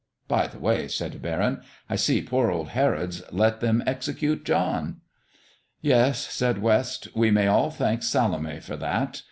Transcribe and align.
"By 0.27 0.47
the 0.47 0.57
way," 0.57 0.87
said 0.87 1.21
Barron, 1.21 1.61
"I 1.87 1.95
see 1.95 2.23
poor 2.23 2.49
old 2.49 2.69
Herod's 2.69 3.21
let 3.31 3.59
them 3.59 3.83
execute 3.85 4.43
John." 4.45 4.99
"Yes," 5.79 6.25
said 6.33 6.59
West, 6.59 7.09
"we 7.13 7.29
may 7.29 7.45
all 7.45 7.69
thank 7.69 8.01
Salome 8.01 8.59
for 8.61 8.75
that. 8.77 9.19